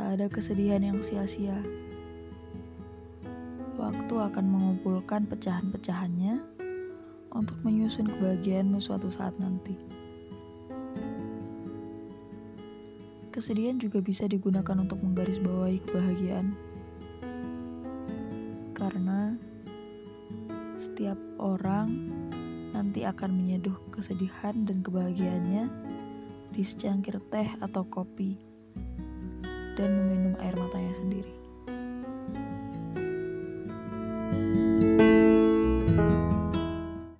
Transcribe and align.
ada 0.00 0.30
kesedihan 0.30 0.82
yang 0.82 1.02
sia-sia. 1.02 1.58
Waktu 3.78 4.14
akan 4.14 4.46
mengumpulkan 4.46 5.26
pecahan-pecahannya 5.30 6.42
untuk 7.34 7.58
menyusun 7.62 8.10
kebahagiaanmu 8.10 8.78
suatu 8.82 9.10
saat 9.10 9.34
nanti. 9.38 9.78
Kesedihan 13.30 13.78
juga 13.78 14.02
bisa 14.02 14.26
digunakan 14.26 14.74
untuk 14.74 14.98
menggarisbawahi 14.98 15.78
kebahagiaan. 15.86 16.58
Karena 18.74 19.38
setiap 20.74 21.18
orang 21.38 21.86
nanti 22.74 23.06
akan 23.06 23.30
menyeduh 23.34 23.74
kesedihan 23.94 24.66
dan 24.66 24.82
kebahagiaannya 24.82 25.70
di 26.50 26.62
secangkir 26.66 27.22
teh 27.30 27.46
atau 27.62 27.86
kopi 27.86 28.38
dan 29.78 29.94
meminum 29.94 30.34
air 30.42 30.58
matanya 30.58 30.90
sendiri. 30.98 31.37